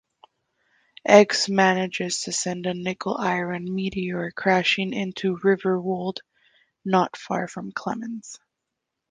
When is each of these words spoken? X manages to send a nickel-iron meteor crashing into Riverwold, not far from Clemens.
X 1.05 1.47
manages 1.47 2.21
to 2.21 2.31
send 2.31 2.65
a 2.65 2.73
nickel-iron 2.73 3.71
meteor 3.71 4.31
crashing 4.31 4.93
into 4.93 5.37
Riverwold, 5.43 6.21
not 6.83 7.15
far 7.15 7.47
from 7.47 7.71
Clemens. 7.71 8.39